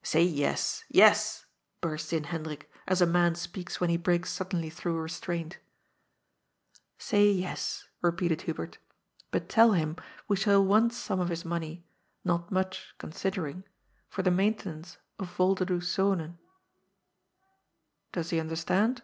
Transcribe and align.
"Say 0.14 0.24
yes, 0.24 0.82
yes," 0.88 1.46
burst 1.80 2.12
in 2.12 2.24
Hendrik, 2.24 2.68
as 2.88 3.00
a 3.00 3.06
man 3.06 3.36
speaks 3.36 3.80
when 3.80 3.88
he 3.88 3.96
breaks 3.96 4.30
suddenly 4.30 4.68
through 4.68 5.00
restraint. 5.00 5.58
"Say 6.98 7.30
yes," 7.30 7.86
repeated 8.02 8.42
Hubert, 8.42 8.78
"but 9.30 9.48
tell 9.48 9.74
him 9.74 9.94
we 10.26 10.34
shall 10.34 10.64
want 10.64 10.92
some 10.92 11.20
of 11.20 11.28
his 11.28 11.44
money, 11.44 11.86
not 12.24 12.50
much 12.50 12.96
considering, 12.98 13.62
for 14.08 14.22
the 14.24 14.32
maintenance 14.32 14.98
of 15.20 15.36
Yolderdoes 15.36 15.84
Zonen. 15.84 16.36
Does 18.10 18.30
he 18.30 18.40
under 18.40 18.56
stand?" 18.56 19.02